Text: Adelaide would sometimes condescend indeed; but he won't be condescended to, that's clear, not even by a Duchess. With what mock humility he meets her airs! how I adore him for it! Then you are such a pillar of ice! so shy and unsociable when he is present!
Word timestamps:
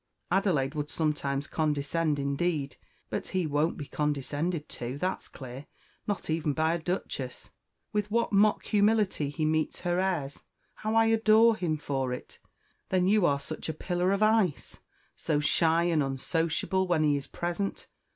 Adelaide 0.31 0.73
would 0.73 0.89
sometimes 0.89 1.45
condescend 1.45 2.17
indeed; 2.17 2.77
but 3.11 3.27
he 3.27 3.45
won't 3.45 3.77
be 3.77 3.85
condescended 3.85 4.67
to, 4.67 4.97
that's 4.97 5.27
clear, 5.27 5.67
not 6.07 6.27
even 6.27 6.53
by 6.53 6.73
a 6.73 6.79
Duchess. 6.79 7.51
With 7.93 8.09
what 8.09 8.31
mock 8.31 8.63
humility 8.63 9.29
he 9.29 9.45
meets 9.45 9.81
her 9.81 9.99
airs! 9.99 10.41
how 10.77 10.95
I 10.95 11.05
adore 11.05 11.55
him 11.55 11.77
for 11.77 12.11
it! 12.13 12.39
Then 12.89 13.07
you 13.07 13.27
are 13.27 13.39
such 13.39 13.69
a 13.69 13.73
pillar 13.75 14.11
of 14.11 14.23
ice! 14.23 14.81
so 15.15 15.39
shy 15.39 15.83
and 15.83 16.01
unsociable 16.01 16.87
when 16.87 17.03
he 17.03 17.15
is 17.15 17.27
present! 17.27 17.87